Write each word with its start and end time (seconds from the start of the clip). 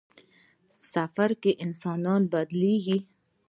سفر 0.93 1.29
کې 1.41 1.51
انسان 1.65 2.21
بدلېږي. 2.31 2.97